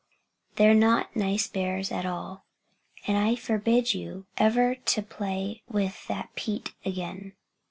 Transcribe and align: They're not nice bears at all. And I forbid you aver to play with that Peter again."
They're 0.55 0.73
not 0.73 1.15
nice 1.15 1.47
bears 1.47 1.91
at 1.91 2.07
all. 2.07 2.43
And 3.05 3.19
I 3.19 3.35
forbid 3.35 3.93
you 3.93 4.25
aver 4.39 4.73
to 4.73 5.03
play 5.03 5.61
with 5.69 6.07
that 6.07 6.29
Peter 6.33 6.71
again." 6.83 7.33